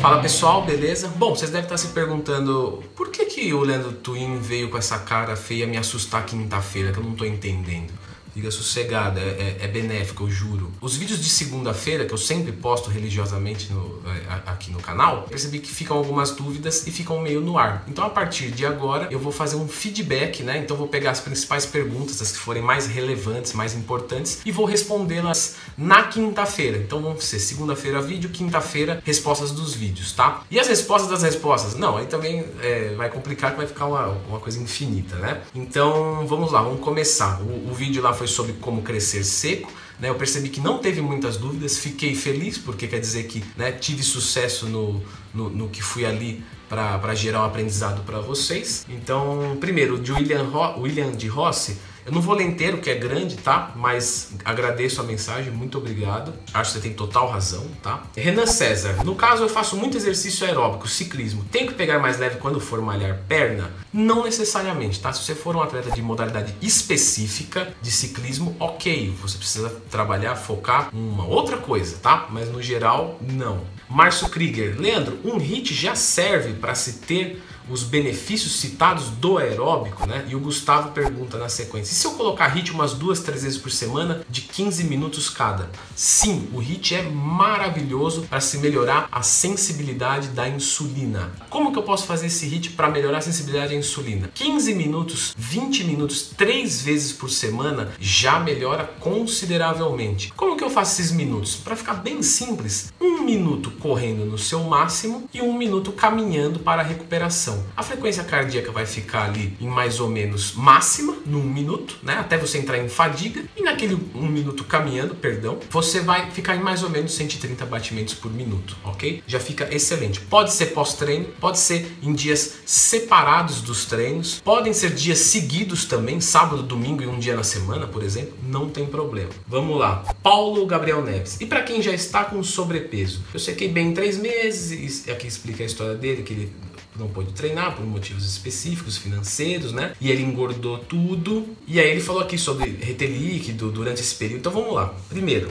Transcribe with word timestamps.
Fala 0.00 0.22
pessoal, 0.22 0.62
beleza? 0.62 1.08
Bom, 1.08 1.36
vocês 1.36 1.50
devem 1.50 1.64
estar 1.64 1.76
se 1.76 1.88
perguntando 1.88 2.82
por 2.96 3.10
que, 3.10 3.26
que 3.26 3.52
o 3.52 3.60
Leandro 3.60 3.92
Twin 3.92 4.38
veio 4.38 4.70
com 4.70 4.78
essa 4.78 4.98
cara 4.98 5.36
feia 5.36 5.66
me 5.66 5.76
assustar 5.76 6.24
quinta-feira, 6.24 6.90
que 6.90 6.98
eu 6.98 7.04
não 7.04 7.14
tô 7.14 7.26
entendendo. 7.26 7.92
Fica 8.34 8.50
sossegada, 8.50 9.20
é, 9.20 9.58
é, 9.60 9.64
é 9.64 9.68
benéfico, 9.68 10.24
eu 10.24 10.30
juro. 10.30 10.72
Os 10.80 10.96
vídeos 10.96 11.20
de 11.20 11.28
segunda-feira, 11.28 12.04
que 12.04 12.14
eu 12.14 12.18
sempre 12.18 12.52
posto 12.52 12.90
religiosamente 12.90 13.72
no, 13.72 14.00
é, 14.06 14.50
aqui 14.50 14.70
no 14.70 14.80
canal, 14.80 15.22
percebi 15.22 15.58
que 15.58 15.70
ficam 15.70 15.96
algumas 15.96 16.30
dúvidas 16.30 16.86
e 16.86 16.90
ficam 16.90 17.20
meio 17.20 17.40
no 17.40 17.58
ar. 17.58 17.84
Então, 17.88 18.04
a 18.04 18.10
partir 18.10 18.50
de 18.50 18.64
agora, 18.64 19.08
eu 19.10 19.18
vou 19.18 19.32
fazer 19.32 19.56
um 19.56 19.68
feedback, 19.68 20.42
né? 20.42 20.58
Então, 20.58 20.76
vou 20.76 20.88
pegar 20.88 21.10
as 21.10 21.20
principais 21.20 21.66
perguntas, 21.66 22.20
as 22.22 22.32
que 22.32 22.38
forem 22.38 22.62
mais 22.62 22.86
relevantes, 22.86 23.52
mais 23.52 23.74
importantes, 23.74 24.40
e 24.44 24.52
vou 24.52 24.64
respondê-las 24.64 25.56
na 25.76 26.04
quinta-feira. 26.04 26.78
Então, 26.78 27.00
vão 27.02 27.18
ser 27.20 27.38
segunda-feira 27.38 28.00
vídeo, 28.00 28.30
quinta-feira 28.30 29.02
respostas 29.04 29.50
dos 29.50 29.74
vídeos, 29.74 30.12
tá? 30.12 30.42
E 30.50 30.58
as 30.58 30.68
respostas 30.68 31.10
das 31.10 31.22
respostas? 31.22 31.74
Não, 31.74 31.96
aí 31.96 32.06
também 32.06 32.44
é, 32.62 32.94
vai 32.96 33.08
complicar, 33.08 33.52
que 33.52 33.56
vai 33.56 33.66
ficar 33.66 33.86
uma, 33.86 34.06
uma 34.28 34.40
coisa 34.40 34.60
infinita, 34.60 35.16
né? 35.16 35.40
Então, 35.54 36.26
vamos 36.26 36.52
lá, 36.52 36.62
vamos 36.62 36.80
começar. 36.80 37.40
O, 37.40 37.70
o 37.70 37.74
vídeo 37.74 38.02
lá 38.02 38.12
foi 38.20 38.26
sobre 38.26 38.52
como 38.60 38.82
crescer 38.82 39.24
seco. 39.24 39.72
Né, 39.98 40.10
eu 40.10 40.14
percebi 40.14 40.50
que 40.50 40.60
não 40.60 40.76
teve 40.76 41.00
muitas 41.00 41.38
dúvidas, 41.38 41.78
fiquei 41.78 42.14
feliz, 42.14 42.58
porque 42.58 42.86
quer 42.86 43.00
dizer 43.00 43.24
que 43.24 43.42
né, 43.56 43.72
tive 43.72 44.02
sucesso 44.02 44.66
no, 44.66 45.02
no, 45.32 45.48
no 45.48 45.68
que 45.70 45.82
fui 45.82 46.04
ali 46.04 46.42
para 46.68 47.14
gerar 47.14 47.40
um 47.40 47.44
aprendizado 47.44 48.02
para 48.02 48.20
vocês. 48.20 48.84
Então, 48.90 49.56
primeiro, 49.58 49.98
de 49.98 50.12
William, 50.12 50.42
Ro 50.44 50.82
William 50.82 51.12
de 51.12 51.28
Rossi, 51.28 51.78
eu 52.04 52.12
não 52.12 52.20
vou 52.20 52.34
ler 52.34 52.44
inteiro, 52.44 52.78
que 52.78 52.90
é 52.90 52.94
grande, 52.94 53.36
tá? 53.36 53.72
Mas 53.76 54.32
agradeço 54.44 55.00
a 55.00 55.04
mensagem, 55.04 55.52
muito 55.52 55.78
obrigado. 55.78 56.32
Acho 56.52 56.72
que 56.72 56.78
você 56.78 56.82
tem 56.82 56.94
total 56.94 57.28
razão, 57.28 57.66
tá? 57.82 58.02
Renan 58.16 58.46
César, 58.46 59.04
no 59.04 59.14
caso 59.14 59.42
eu 59.42 59.48
faço 59.48 59.76
muito 59.76 59.96
exercício 59.96 60.46
aeróbico, 60.46 60.88
ciclismo. 60.88 61.44
Tenho 61.50 61.68
que 61.68 61.74
pegar 61.74 61.98
mais 61.98 62.18
leve 62.18 62.36
quando 62.36 62.60
for 62.60 62.80
malhar 62.80 63.20
perna? 63.28 63.70
Não 63.92 64.24
necessariamente, 64.24 65.00
tá? 65.00 65.12
Se 65.12 65.22
você 65.22 65.34
for 65.34 65.54
um 65.56 65.62
atleta 65.62 65.90
de 65.90 66.02
modalidade 66.02 66.54
específica 66.62 67.72
de 67.80 67.90
ciclismo, 67.90 68.56
ok. 68.58 69.14
Você 69.20 69.38
precisa 69.38 69.70
trabalhar, 69.90 70.36
focar 70.36 70.90
em 70.92 71.08
uma 71.08 71.26
outra 71.26 71.58
coisa, 71.58 71.96
tá? 72.02 72.26
Mas 72.30 72.48
no 72.50 72.62
geral, 72.62 73.18
não. 73.20 73.60
Márcio 73.88 74.28
Krieger, 74.28 74.80
Leandro, 74.80 75.18
um 75.24 75.36
HIT 75.36 75.74
já 75.74 75.94
serve 75.94 76.54
para 76.54 76.74
se 76.74 76.94
ter 77.00 77.42
os 77.68 77.82
benefícios 77.82 78.60
citados 78.60 79.08
do 79.08 79.38
aeróbico, 79.38 80.06
né? 80.06 80.24
E 80.28 80.34
o 80.34 80.40
Gustavo 80.40 80.92
pergunta 80.92 81.38
na 81.38 81.48
sequência: 81.48 81.92
e 81.92 81.94
se 81.94 82.06
eu 82.06 82.12
colocar 82.12 82.48
HIT 82.48 82.72
umas 82.72 82.94
duas, 82.94 83.20
três 83.20 83.42
vezes 83.42 83.58
por 83.58 83.70
semana 83.70 84.24
de 84.28 84.42
15 84.42 84.84
minutos 84.84 85.28
cada? 85.28 85.70
Sim, 85.94 86.48
o 86.52 86.58
HIT 86.60 86.94
é 86.94 87.02
maravilhoso 87.02 88.22
para 88.22 88.40
se 88.40 88.58
melhorar 88.58 89.08
a 89.10 89.22
sensibilidade 89.22 90.28
da 90.28 90.48
insulina. 90.48 91.30
Como 91.48 91.72
que 91.72 91.78
eu 91.78 91.82
posso 91.82 92.06
fazer 92.06 92.26
esse 92.26 92.46
HIT 92.46 92.70
para 92.70 92.90
melhorar 92.90 93.18
a 93.18 93.22
sensibilidade 93.22 93.74
à 93.74 93.76
insulina? 93.76 94.30
15 94.34 94.74
minutos, 94.74 95.34
20 95.36 95.84
minutos, 95.84 96.22
três 96.36 96.82
vezes 96.82 97.12
por 97.12 97.30
semana 97.30 97.92
já 98.00 98.38
melhora 98.38 98.84
consideravelmente. 99.00 100.32
Como 100.36 100.56
que 100.56 100.64
eu 100.64 100.70
faço 100.70 101.00
esses 101.00 101.12
minutos? 101.12 101.56
Para 101.56 101.76
ficar 101.76 101.94
bem 101.94 102.22
simples, 102.22 102.92
um 103.00 103.22
minuto 103.22 103.70
correndo 103.72 104.24
no 104.24 104.38
seu 104.38 104.62
máximo 104.64 105.28
e 105.32 105.40
um 105.40 105.56
minuto 105.56 105.92
caminhando 105.92 106.60
para 106.60 106.82
a 106.82 106.84
recuperação. 106.84 107.49
A 107.76 107.82
frequência 107.82 108.24
cardíaca 108.24 108.70
vai 108.72 108.86
ficar 108.86 109.24
ali 109.24 109.56
em 109.60 109.66
mais 109.66 110.00
ou 110.00 110.08
menos 110.08 110.52
máxima, 110.54 111.16
num 111.26 111.42
minuto, 111.42 111.98
né? 112.02 112.14
Até 112.14 112.36
você 112.36 112.58
entrar 112.58 112.78
em 112.78 112.88
fadiga. 112.88 113.42
E 113.56 113.62
naquele 113.62 113.98
um 114.14 114.26
minuto 114.26 114.64
caminhando, 114.64 115.14
perdão, 115.14 115.58
você 115.70 116.00
vai 116.00 116.30
ficar 116.30 116.56
em 116.56 116.60
mais 116.60 116.82
ou 116.82 116.90
menos 116.90 117.14
130 117.14 117.64
batimentos 117.66 118.14
por 118.14 118.32
minuto, 118.32 118.76
ok? 118.84 119.22
Já 119.26 119.40
fica 119.40 119.68
excelente. 119.74 120.20
Pode 120.20 120.52
ser 120.52 120.66
pós-treino, 120.66 121.26
pode 121.40 121.58
ser 121.58 121.96
em 122.02 122.12
dias 122.12 122.60
separados 122.64 123.60
dos 123.62 123.84
treinos, 123.84 124.40
podem 124.44 124.72
ser 124.72 124.90
dias 124.94 125.18
seguidos 125.18 125.84
também, 125.84 126.20
sábado, 126.20 126.62
domingo 126.62 127.02
e 127.02 127.06
um 127.06 127.18
dia 127.18 127.36
na 127.36 127.44
semana, 127.44 127.86
por 127.86 128.02
exemplo, 128.02 128.34
não 128.42 128.68
tem 128.68 128.86
problema. 128.86 129.30
Vamos 129.46 129.78
lá. 129.78 130.04
Paulo 130.22 130.66
Gabriel 130.66 131.02
Neves. 131.02 131.40
E 131.40 131.46
para 131.46 131.62
quem 131.62 131.82
já 131.82 131.92
está 131.92 132.24
com 132.24 132.42
sobrepeso? 132.42 133.22
Eu 133.32 133.40
sequei 133.40 133.68
bem 133.68 133.88
em 133.88 133.94
três 133.94 134.18
meses, 134.18 135.08
aqui 135.08 135.26
explica 135.26 135.62
a 135.62 135.66
história 135.66 135.94
dele, 135.94 136.22
que 136.22 136.32
ele 136.32 136.52
não 137.00 137.08
pôde 137.08 137.32
treinar 137.32 137.74
por 137.74 137.84
motivos 137.84 138.24
específicos, 138.24 138.96
financeiros, 138.96 139.72
né? 139.72 139.94
E 140.00 140.10
ele 140.10 140.22
engordou 140.22 140.78
tudo. 140.78 141.46
E 141.66 141.80
aí 141.80 141.90
ele 141.90 142.00
falou 142.00 142.22
aqui 142.22 142.38
sobre 142.38 142.70
reter 142.80 143.10
líquido 143.10 143.70
durante 143.70 144.00
esse 144.00 144.14
período. 144.14 144.40
Então 144.40 144.52
vamos 144.52 144.74
lá. 144.74 144.94
Primeiro, 145.08 145.48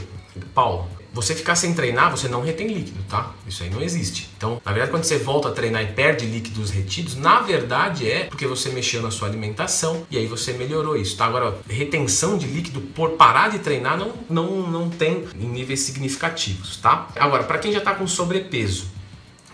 Paulo, 0.53 0.87
você 1.11 1.33
ficar 1.33 1.55
sem 1.55 1.73
treinar, 1.73 2.11
você 2.11 2.27
não 2.27 2.41
retém 2.41 2.67
líquido, 2.67 2.99
tá? 3.09 3.33
Isso 3.47 3.63
aí 3.63 3.69
não 3.69 3.81
existe. 3.81 4.29
Então, 4.37 4.61
na 4.63 4.71
verdade, 4.71 4.91
quando 4.91 5.03
você 5.03 5.17
volta 5.17 5.49
a 5.49 5.51
treinar 5.51 5.83
e 5.83 5.87
perde 5.87 6.25
líquidos 6.25 6.69
retidos, 6.69 7.15
na 7.15 7.41
verdade 7.41 8.09
é 8.09 8.25
porque 8.25 8.45
você 8.45 8.69
mexeu 8.69 9.01
na 9.01 9.09
sua 9.09 9.27
alimentação 9.27 10.05
e 10.11 10.17
aí 10.17 10.27
você 10.27 10.53
melhorou 10.53 10.95
isso, 10.95 11.17
tá? 11.17 11.25
Agora, 11.25 11.57
retenção 11.67 12.37
de 12.37 12.45
líquido 12.45 12.79
por 12.81 13.11
parar 13.11 13.49
de 13.49 13.59
treinar 13.59 13.97
não, 13.97 14.13
não, 14.29 14.69
não 14.69 14.89
tem 14.89 15.25
em 15.35 15.47
níveis 15.47 15.79
significativos, 15.81 16.77
tá? 16.77 17.07
Agora, 17.15 17.43
para 17.43 17.57
quem 17.57 17.71
já 17.71 17.79
está 17.79 17.95
com 17.95 18.07
sobrepeso, 18.07 18.98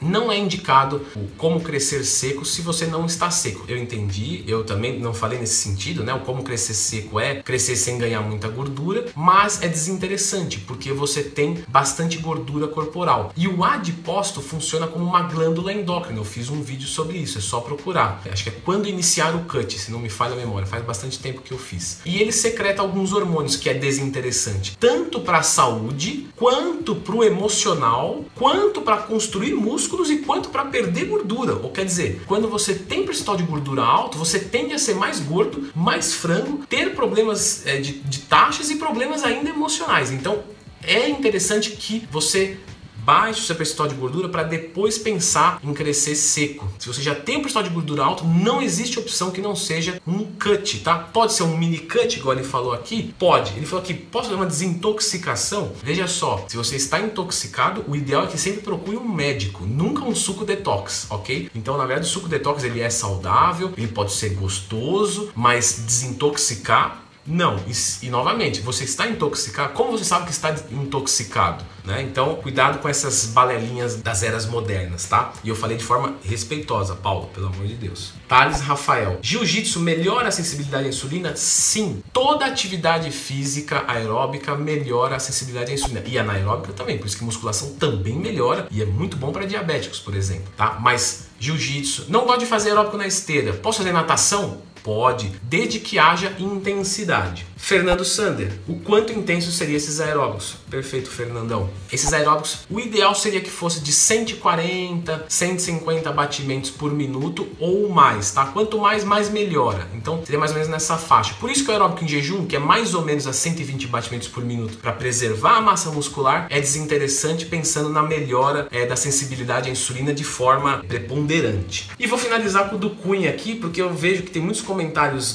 não 0.02 0.32
é 0.32 0.38
indicado 0.38 1.06
o 1.16 1.28
como 1.38 1.62
crescer 1.62 2.04
seco 2.04 2.46
se 2.46 2.62
você 2.62 2.86
não 2.86 3.06
está 3.06 3.30
seco. 3.32 3.66
Eu 3.68 3.78
entendi, 3.78 4.44
eu 4.48 4.64
também 4.64 5.00
não 5.00 5.14
falei 5.14 5.40
nesse 5.40 5.56
sentido, 5.56 6.04
né? 6.04 6.14
O 6.14 6.20
como 6.20 6.44
crescer 6.44 6.74
seco 6.74 7.20
é 7.20 7.42
crescer 7.42 7.76
sem 7.76 7.98
ganhar 7.98 8.22
muita 8.22 8.48
gordura, 8.48 9.06
mas 9.16 9.62
é 9.62 9.68
desinteressante 9.68 10.60
porque 10.60 10.92
você 10.92 11.24
tem 11.24 11.64
bastante 11.68 12.18
gordura 12.18 12.68
corporal. 12.68 13.32
E 13.36 13.48
o 13.48 13.64
adipócito 13.64 14.42
funciona 14.42 14.88
como 14.88 15.06
uma 15.06 15.24
glândula 15.24 15.74
endócrina. 15.74 16.20
Eu 16.20 16.26
fiz 16.26 16.50
um 16.50 16.62
vídeo 16.62 16.88
sobre 16.88 17.18
isso, 17.18 17.38
é 17.38 17.42
só 17.42 17.60
procurar. 17.60 18.22
Acho 18.32 18.44
que 18.44 18.50
é 18.50 18.54
quando 18.64 18.88
iniciar 18.88 19.36
o 19.36 19.46
cut, 19.46 19.78
se 19.78 19.92
não 19.92 20.00
me 20.00 20.10
falha 20.10 20.34
a 20.34 20.38
memória, 20.38 20.68
faz 20.68 20.84
bastante 20.84 21.20
tempo 21.20 21.42
que 21.42 21.52
eu 21.52 21.58
fiz. 21.58 22.00
E 22.06 22.20
ele 22.20 22.32
secreta 22.32 22.82
alguns 22.82 23.14
hormônios 23.14 23.56
que 23.56 23.70
é 23.70 23.74
desinteressante, 23.74 24.78
tanto 24.80 25.20
para 25.22 25.40
a 25.40 25.44
saúde, 25.44 26.28
quanto 26.36 26.96
para 26.96 27.16
o 27.16 27.24
emocional, 27.24 28.26
quanto 28.36 28.82
para 28.82 28.98
construir 28.98 29.54
músculo 29.54 29.85
músculos 29.86 30.10
e 30.10 30.18
quanto 30.18 30.50
para 30.50 30.66
perder 30.66 31.06
gordura. 31.06 31.54
Ou 31.56 31.70
quer 31.70 31.86
dizer, 31.86 32.24
quando 32.26 32.50
você 32.50 32.74
tem 32.74 33.06
percentual 33.06 33.38
de 33.38 33.44
gordura 33.44 33.84
alto, 33.84 34.18
você 34.18 34.40
tende 34.40 34.74
a 34.74 34.80
ser 34.80 34.96
mais 34.96 35.20
gordo, 35.20 35.72
mais 35.76 36.14
frango, 36.14 36.66
ter 36.68 36.96
problemas 36.96 37.66
é, 37.68 37.78
de, 37.78 38.00
de 38.00 38.20
taxas 38.22 38.70
e 38.72 38.78
problemas 38.78 39.24
ainda 39.24 39.50
emocionais. 39.50 40.12
Então 40.12 40.44
é 40.84 41.08
interessante 41.08 41.72
que 41.72 42.08
você 42.12 42.58
baixe 43.06 43.42
o 43.42 43.44
seu 43.44 43.56
percentual 43.56 43.88
de 43.88 43.96
gordura 43.96 44.28
para 44.28 44.42
depois 44.42 44.98
pensar 44.98 45.60
em 45.64 45.74
crescer 45.74 46.16
seco. 46.16 46.68
Se 46.80 46.88
você 46.88 47.02
já 47.04 47.14
tem 47.14 47.38
um 47.38 47.42
percentual 47.42 47.64
de 47.64 47.70
gordura 47.70 48.04
alto, 48.04 48.26
não 48.26 48.62
existe 48.62 48.98
opção 48.98 49.30
que 49.30 49.42
não 49.42 49.56
seja 49.56 50.02
um 50.08 50.26
cut, 50.26 50.80
tá? 50.80 50.98
Pode 50.98 51.34
ser 51.34 51.44
um 51.44 51.56
mini 51.56 51.78
cut, 51.78 52.18
igual 52.18 52.36
ele 52.36 52.44
falou 52.44 52.74
aqui? 52.74 53.14
Pode. 53.20 53.54
Ele 53.56 53.66
falou 53.66 53.84
aqui, 53.84 53.94
posso 53.94 54.30
fazer 54.30 54.40
uma 54.40 54.48
desintoxicação? 54.48 55.72
Veja 55.84 56.08
só, 56.08 56.46
se 56.48 56.58
você 56.58 56.76
está 56.78 57.00
intoxicado, 57.00 57.86
o 57.88 57.96
ideal 57.96 58.24
é 58.24 58.28
que 58.28 58.38
sempre 58.38 58.62
procure 58.62 58.98
um 58.98 59.08
médico, 59.08 59.66
nunca 59.66 60.04
um 60.04 60.16
suco 60.16 60.44
detox, 60.44 61.06
ok? 61.10 61.52
Então, 61.54 61.78
na 61.78 61.86
verdade, 61.86 62.08
o 62.08 62.12
suco 62.12 62.28
detox 62.28 62.64
ele 62.64 62.80
é 62.80 62.90
saudável, 62.90 63.72
ele 63.78 63.88
pode 63.88 64.14
ser 64.14 64.30
gostoso, 64.30 65.30
mas 65.36 65.84
desintoxicar 65.86 67.05
não, 67.28 67.58
e, 67.68 68.06
e, 68.06 68.10
novamente, 68.10 68.62
você 68.62 68.84
está 68.84 69.08
intoxicado. 69.08 69.74
Como 69.74 69.98
você 69.98 70.04
sabe 70.04 70.26
que 70.26 70.32
está 70.32 70.54
intoxicado? 70.72 71.66
Né? 71.84 72.04
Então, 72.04 72.36
cuidado 72.36 72.80
com 72.80 72.88
essas 72.88 73.26
balelinhas 73.28 73.96
das 73.96 74.22
eras 74.22 74.46
modernas, 74.46 75.06
tá? 75.06 75.34
E 75.44 75.50
eu 75.50 75.56
falei 75.56 75.76
de 75.76 75.84
forma 75.84 76.16
respeitosa, 76.24 76.96
Paulo, 76.96 77.28
pelo 77.34 77.48
amor 77.48 77.66
de 77.66 77.76
Deus. 77.76 78.14
Thales 78.28 78.62
Rafael, 78.62 79.20
jiu-jitsu 79.22 79.80
melhora 79.80 80.28
a 80.28 80.32
sensibilidade 80.32 80.86
à 80.86 80.90
insulina? 80.90 81.36
Sim. 81.36 82.04
Toda 82.14 82.46
atividade 82.46 83.10
física 83.10 83.84
aeróbica 83.88 84.56
melhora 84.56 85.16
a 85.16 85.20
sensibilidade 85.20 85.72
à 85.72 85.74
insulina. 85.74 86.04
E 86.06 86.20
anaeróbica 86.20 86.74
também, 86.74 86.98
por 86.98 87.08
isso 87.08 87.18
que 87.18 87.24
musculação 87.24 87.74
também 87.74 88.16
melhora 88.16 88.68
e 88.70 88.82
é 88.82 88.86
muito 88.86 89.18
bom 89.18 89.32
para 89.32 89.46
diabéticos, 89.46 90.00
por 90.00 90.16
exemplo, 90.16 90.52
tá? 90.56 90.78
Mas 90.80 91.28
jiu-jitsu, 91.40 92.06
não 92.10 92.26
gosto 92.26 92.40
de 92.40 92.46
fazer 92.46 92.70
aeróbico 92.70 92.98
na 92.98 93.08
esteira. 93.08 93.54
Posso 93.54 93.80
fazer 93.80 93.92
natação? 93.92 94.62
Pode, 94.86 95.32
desde 95.42 95.80
que 95.80 95.98
haja 95.98 96.36
intensidade. 96.38 97.48
Fernando 97.58 98.06
Sander, 98.06 98.52
o 98.68 98.76
quanto 98.76 99.12
intenso 99.12 99.52
seriam 99.52 99.78
esses 99.78 100.00
aeróbicos? 100.00 100.58
Perfeito, 100.70 101.10
Fernandão. 101.10 101.72
Esses 101.92 102.14
aeróbicos, 102.14 102.60
o 102.70 102.80
ideal 102.80 103.16
seria 103.16 103.42
que 103.42 103.50
fosse 103.50 103.80
de 103.80 103.92
140, 103.92 105.26
150 105.28 106.12
batimentos 106.12 106.70
por 106.70 106.94
minuto 106.94 107.48
ou 107.60 107.90
mais, 107.90 108.30
tá? 108.30 108.46
Quanto 108.46 108.78
mais, 108.78 109.04
mais 109.04 109.28
melhora. 109.28 109.88
Então, 109.96 110.24
seria 110.24 110.38
mais 110.38 110.52
ou 110.52 110.58
menos 110.58 110.70
nessa 110.70 110.96
faixa. 111.00 111.34
Por 111.40 111.50
isso 111.50 111.64
que 111.64 111.72
o 111.72 111.74
aeróbico 111.74 112.04
em 112.04 112.08
jejum, 112.08 112.46
que 112.46 112.56
é 112.56 112.60
mais 112.60 112.94
ou 112.94 113.02
menos 113.02 113.26
a 113.26 113.34
120 113.34 113.88
batimentos 113.88 114.28
por 114.28 114.46
minuto, 114.46 114.78
para 114.78 114.92
preservar 114.92 115.58
a 115.58 115.62
massa 115.62 115.90
muscular, 115.90 116.46
é 116.52 116.60
desinteressante 116.60 117.48
pensando 117.48 117.90
na 117.90 118.04
melhora 118.04 118.68
é, 118.70 118.86
da 118.86 118.96
sensibilidade 118.96 119.70
à 119.70 119.72
insulina 119.72 120.14
de 120.14 120.24
forma 120.24 120.86
preponderante. 120.88 121.90
E 121.98 122.06
vou 122.06 122.20
finalizar 122.20 122.70
com 122.70 122.76
o 122.76 122.80
do 122.80 122.92
Cunha 122.92 123.32
aqui, 123.32 123.56
porque 123.56 123.82
eu 123.82 123.92
vejo 123.92 124.22
que 124.22 124.30
tem 124.30 124.40
muitos 124.44 124.62
comentários 124.62 124.75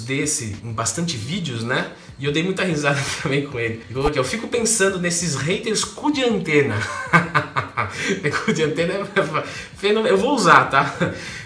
desse 0.05 0.57
em 0.63 0.73
bastante 0.73 1.17
vídeos, 1.17 1.63
né? 1.63 1.93
E 2.21 2.27
eu 2.27 2.33
dei 2.33 2.43
muita 2.43 2.63
risada 2.63 3.01
também 3.23 3.47
com 3.47 3.59
ele. 3.59 3.83
Ele 3.87 3.95
falou 3.95 4.09
aqui, 4.09 4.19
eu 4.19 4.25
fico 4.25 4.47
pensando 4.47 5.01
nesses 5.01 5.35
haters 5.37 5.83
cu 5.83 6.13
de 6.13 6.23
antena. 6.23 6.77
de 8.55 8.63
antena 8.63 8.95
eu 10.07 10.19
vou 10.19 10.35
usar, 10.35 10.67
tá? 10.67 10.95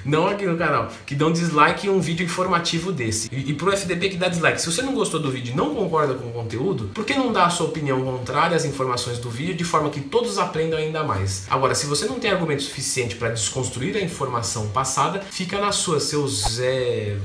Não 0.05 0.27
aqui 0.27 0.45
no 0.45 0.59
canal. 0.59 0.91
Que 1.07 1.15
dão 1.15 1.33
dislike 1.33 1.87
em 1.87 1.91
um 1.91 2.01
vídeo 2.01 2.25
informativo 2.25 2.91
desse. 2.91 3.29
E, 3.33 3.51
e 3.51 3.55
pro 3.55 3.73
FDP 3.73 4.11
que 4.11 4.17
dá 4.17 4.29
dislike. 4.29 4.61
Se 4.61 4.71
você 4.71 4.83
não 4.83 4.95
gostou 4.95 5.21
do 5.21 5.31
vídeo 5.31 5.53
e 5.53 5.57
não 5.57 5.75
concorda 5.75 6.15
com 6.15 6.29
o 6.29 6.33
conteúdo, 6.33 6.91
por 6.93 7.05
que 7.05 7.15
não 7.15 7.33
dá 7.33 7.47
a 7.47 7.51
sua 7.51 7.67
opinião 7.67 8.03
contrária 8.03 8.57
às 8.57 8.65
informações 8.65 9.19
do 9.19 9.31
vídeo 9.31 9.55
de 9.55 9.65
forma 9.65 9.91
que 9.91 10.01
todos 10.01 10.39
aprendam 10.39 10.79
ainda 10.79 11.05
mais? 11.05 11.47
Agora, 11.49 11.75
se 11.75 11.87
você 11.87 12.07
não 12.07 12.19
tem 12.19 12.33
argumento 12.33 12.65
suficiente 12.65 13.15
para 13.15 13.29
desconstruir 13.29 13.97
a 13.97 14.01
informação 14.01 14.69
passada, 14.71 15.21
fica 15.31 15.61
na 15.61 15.71
sua, 15.71 16.01
seu 16.01 16.27
Zé 16.27 17.17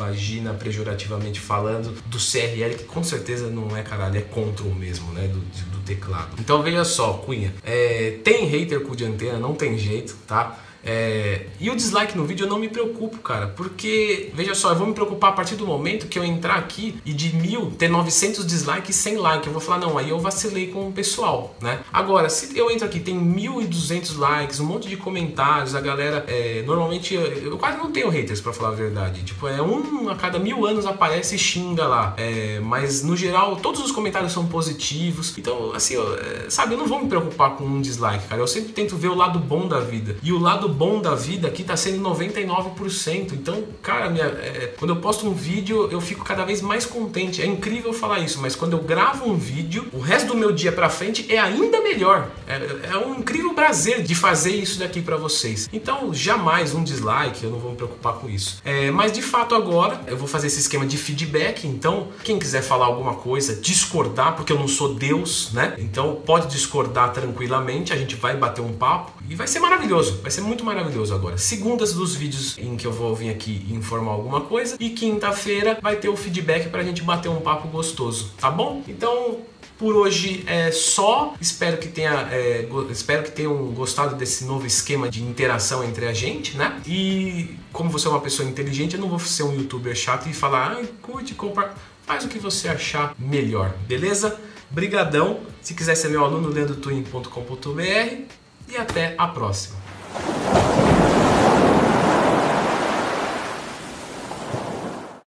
vagina 0.00 0.54
pejorativamente 0.54 1.38
falando 1.38 1.92
do 2.06 2.16
CRL, 2.18 2.74
que 2.74 2.84
com 2.84 3.04
certeza 3.04 3.48
não 3.50 3.76
é 3.76 3.82
caralho, 3.82 4.16
é 4.16 4.22
control 4.22 4.74
mesmo, 4.74 5.12
né? 5.12 5.28
Do, 5.28 5.38
do 5.38 5.78
teclado. 5.84 6.36
Então 6.38 6.62
veja 6.62 6.84
só, 6.84 7.14
Cunha, 7.14 7.54
é, 7.62 8.18
tem 8.24 8.46
hater 8.46 8.80
com 8.80 8.94
de 8.96 9.04
antena, 9.04 9.38
não 9.38 9.54
tem 9.54 9.76
jeito, 9.76 10.16
tá? 10.26 10.58
É, 10.84 11.46
e 11.58 11.70
o 11.70 11.76
dislike 11.76 12.16
no 12.16 12.24
vídeo 12.24 12.44
eu 12.44 12.48
não 12.48 12.58
me 12.58 12.68
preocupo, 12.68 13.18
cara, 13.18 13.48
porque, 13.48 14.30
veja 14.34 14.54
só, 14.54 14.70
eu 14.70 14.76
vou 14.76 14.86
me 14.86 14.94
preocupar 14.94 15.30
a 15.30 15.32
partir 15.32 15.56
do 15.56 15.66
momento 15.66 16.06
que 16.06 16.18
eu 16.18 16.24
entrar 16.24 16.54
aqui 16.54 16.96
e 17.04 17.12
de 17.12 17.34
mil 17.36 17.70
ter 17.72 17.88
900 17.88 18.46
dislikes 18.46 18.96
sem 18.96 19.16
like. 19.16 19.46
Eu 19.46 19.52
vou 19.52 19.60
falar, 19.60 19.78
não, 19.78 19.98
aí 19.98 20.10
eu 20.10 20.18
vacilei 20.18 20.68
com 20.68 20.88
o 20.88 20.92
pessoal, 20.92 21.54
né? 21.60 21.80
Agora, 21.92 22.28
se 22.28 22.56
eu 22.56 22.70
entro 22.70 22.86
aqui, 22.86 23.00
tem 23.00 23.18
1.200 23.18 24.18
likes, 24.18 24.60
um 24.60 24.64
monte 24.64 24.88
de 24.88 24.96
comentários, 24.96 25.74
a 25.74 25.80
galera, 25.80 26.24
é, 26.26 26.62
normalmente, 26.66 27.14
eu, 27.14 27.22
eu, 27.22 27.58
quase 27.58 27.78
não 27.78 27.90
tenho 27.90 28.08
haters, 28.08 28.40
para 28.40 28.52
falar 28.52 28.70
a 28.70 28.74
verdade. 28.74 29.22
Tipo, 29.22 29.48
é 29.48 29.60
um 29.60 30.08
a 30.08 30.16
cada 30.16 30.38
mil 30.38 30.66
anos 30.66 30.86
aparece 30.86 31.34
e 31.34 31.38
xinga 31.38 31.86
lá. 31.86 32.14
É, 32.16 32.58
mas, 32.60 33.02
no 33.02 33.16
geral, 33.16 33.56
todos 33.56 33.80
os 33.80 33.92
comentários 33.92 34.32
são 34.32 34.46
positivos. 34.46 35.36
Então, 35.36 35.72
assim, 35.74 35.94
eu, 35.94 36.14
é, 36.16 36.48
sabe, 36.48 36.74
eu 36.74 36.78
não 36.78 36.86
vou 36.86 37.02
me 37.02 37.08
preocupar 37.08 37.50
com 37.50 37.64
um 37.64 37.80
dislike, 37.80 38.26
cara. 38.28 38.40
Eu 38.40 38.46
sempre 38.46 38.72
tento 38.72 38.96
ver 38.96 39.08
o 39.08 39.14
lado 39.14 39.38
bom 39.38 39.68
da 39.68 39.80
vida. 39.80 40.16
E 40.22 40.32
o 40.32 40.38
lado 40.38 40.69
bom 40.70 41.00
da 41.00 41.14
vida 41.14 41.48
aqui 41.48 41.62
tá 41.62 41.76
sendo 41.76 42.00
99%. 42.08 43.32
Então, 43.32 43.64
cara, 43.82 44.08
minha, 44.08 44.24
é, 44.24 44.74
quando 44.78 44.92
eu 44.92 44.96
posto 44.96 45.26
um 45.26 45.34
vídeo, 45.34 45.88
eu 45.90 46.00
fico 46.00 46.24
cada 46.24 46.44
vez 46.44 46.60
mais 46.60 46.86
contente. 46.86 47.42
É 47.42 47.46
incrível 47.46 47.92
falar 47.92 48.20
isso, 48.20 48.40
mas 48.40 48.54
quando 48.54 48.72
eu 48.72 48.82
gravo 48.82 49.28
um 49.28 49.36
vídeo, 49.36 49.88
o 49.92 50.00
resto 50.00 50.28
do 50.28 50.36
meu 50.36 50.52
dia 50.52 50.72
pra 50.72 50.88
frente 50.88 51.26
é 51.32 51.38
ainda 51.38 51.80
melhor. 51.80 52.28
É, 52.46 52.90
é 52.92 52.96
um 52.96 53.18
incrível 53.18 53.54
prazer 53.54 54.02
de 54.02 54.14
fazer 54.14 54.52
isso 54.52 54.78
daqui 54.78 55.00
para 55.00 55.16
vocês. 55.16 55.68
Então, 55.72 56.12
jamais 56.12 56.74
um 56.74 56.82
dislike, 56.82 57.44
eu 57.44 57.50
não 57.50 57.58
vou 57.58 57.70
me 57.70 57.76
preocupar 57.76 58.14
com 58.14 58.28
isso. 58.28 58.60
É, 58.64 58.90
mas 58.90 59.12
de 59.12 59.22
fato, 59.22 59.54
agora 59.54 60.00
eu 60.06 60.16
vou 60.16 60.28
fazer 60.28 60.46
esse 60.46 60.60
esquema 60.60 60.86
de 60.86 60.96
feedback. 60.96 61.66
Então, 61.66 62.08
quem 62.24 62.38
quiser 62.38 62.62
falar 62.62 62.86
alguma 62.86 63.14
coisa, 63.14 63.56
discordar, 63.56 64.36
porque 64.36 64.52
eu 64.52 64.58
não 64.58 64.68
sou 64.68 64.94
Deus, 64.94 65.50
né? 65.52 65.74
Então, 65.78 66.20
pode 66.24 66.48
discordar 66.48 67.12
tranquilamente, 67.12 67.92
a 67.92 67.96
gente 67.96 68.16
vai 68.16 68.36
bater 68.36 68.60
um 68.60 68.72
papo 68.72 69.19
e 69.30 69.36
vai 69.36 69.46
ser 69.46 69.60
maravilhoso, 69.60 70.18
vai 70.22 70.30
ser 70.30 70.40
muito 70.40 70.64
maravilhoso 70.64 71.14
agora. 71.14 71.38
Segundas 71.38 71.92
dos 71.92 72.16
vídeos 72.16 72.58
em 72.58 72.76
que 72.76 72.84
eu 72.84 72.90
vou 72.90 73.14
vir 73.14 73.30
aqui 73.30 73.64
informar 73.70 74.10
alguma 74.10 74.40
coisa 74.40 74.76
e 74.80 74.90
quinta-feira 74.90 75.78
vai 75.80 75.94
ter 75.94 76.08
o 76.08 76.16
feedback 76.16 76.68
pra 76.68 76.82
gente 76.82 77.00
bater 77.00 77.28
um 77.28 77.40
papo 77.40 77.68
gostoso, 77.68 78.32
tá 78.36 78.50
bom? 78.50 78.82
Então, 78.88 79.38
por 79.78 79.94
hoje 79.94 80.42
é 80.48 80.72
só. 80.72 81.34
Espero 81.40 81.78
que 81.78 81.86
tenha, 81.86 82.28
é, 82.32 82.68
espero 82.90 83.22
que 83.22 83.30
tenham 83.30 83.56
gostado 83.68 84.16
desse 84.16 84.44
novo 84.44 84.66
esquema 84.66 85.08
de 85.08 85.22
interação 85.22 85.84
entre 85.84 86.06
a 86.06 86.12
gente, 86.12 86.56
né? 86.56 86.82
E 86.84 87.54
como 87.72 87.88
você 87.88 88.08
é 88.08 88.10
uma 88.10 88.20
pessoa 88.20 88.48
inteligente, 88.48 88.96
eu 88.96 89.00
não 89.00 89.08
vou 89.08 89.20
ser 89.20 89.44
um 89.44 89.54
youtuber 89.54 89.94
chato 89.94 90.28
e 90.28 90.34
falar, 90.34 90.72
ah, 90.72 90.84
curte, 91.00 91.34
compra, 91.34 91.72
faz 92.04 92.24
o 92.24 92.28
que 92.28 92.40
você 92.40 92.68
achar 92.68 93.14
melhor, 93.16 93.76
beleza? 93.86 94.40
Brigadão. 94.68 95.38
Se 95.62 95.72
quiser 95.72 95.94
ser 95.94 96.08
meu 96.08 96.24
aluno, 96.24 96.48
lendotwin.com.br 96.48 98.40
e 98.70 98.76
até 98.76 99.14
a 99.18 99.26
próxima. 99.26 99.80